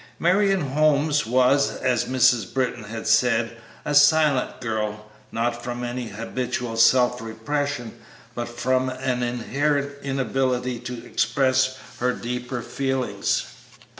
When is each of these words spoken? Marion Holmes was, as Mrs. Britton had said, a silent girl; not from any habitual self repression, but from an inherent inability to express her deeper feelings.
Marion 0.17 0.61
Holmes 0.61 1.27
was, 1.27 1.75
as 1.75 2.05
Mrs. 2.05 2.51
Britton 2.51 2.85
had 2.85 3.05
said, 3.05 3.55
a 3.85 3.93
silent 3.93 4.59
girl; 4.59 5.05
not 5.31 5.63
from 5.63 5.83
any 5.83 6.07
habitual 6.07 6.75
self 6.75 7.21
repression, 7.21 8.01
but 8.33 8.47
from 8.49 8.89
an 8.89 9.21
inherent 9.21 9.91
inability 10.01 10.79
to 10.79 11.05
express 11.05 11.77
her 11.99 12.13
deeper 12.13 12.63
feelings. 12.63 13.45